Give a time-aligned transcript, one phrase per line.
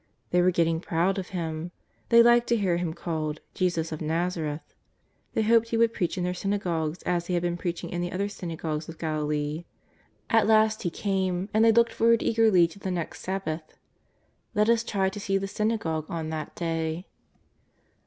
[0.31, 1.69] They were getting proud of Him.
[2.09, 4.73] They liked to hear Him called ^' Jesus of Xazareth."
[5.35, 8.01] They hoped He would preach in their synagogue as He had been preach ing in
[8.01, 9.65] the other synagogues of Galilee.
[10.27, 13.77] At last He came, and they looked forward eagerly to the next Sab bath.
[14.55, 17.05] Let us try to see the synagogue on that day.